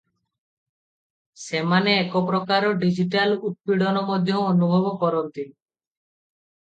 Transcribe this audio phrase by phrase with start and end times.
[1.41, 5.47] ସେମାନେ ଏକ ପ୍ରକାରର “ଡିଜିଟାଲ ଉତ୍ପୀଡ଼ନ” ମଧ୍ୟ ଅନୁଭବ କରନ୍ତି।